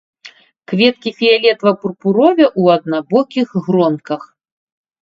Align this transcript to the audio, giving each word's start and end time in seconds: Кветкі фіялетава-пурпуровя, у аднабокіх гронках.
Кветкі 0.71 1.09
фіялетава-пурпуровя, 1.19 2.47
у 2.63 2.75
аднабокіх 2.79 3.47
гронках. 3.69 4.21